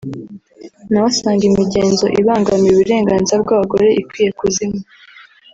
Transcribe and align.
nawe 0.89 1.07
asanga 1.11 1.43
imigenzo 1.51 2.05
ibangamira 2.19 2.73
uburenganzira 2.77 3.37
bw’abagore 3.43 3.87
ikwiye 4.01 4.29
kuzima 4.39 4.77